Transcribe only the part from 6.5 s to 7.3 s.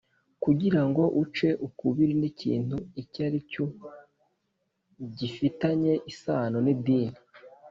n idini